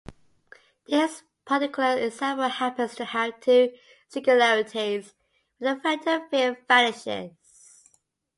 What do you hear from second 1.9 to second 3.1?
example happens to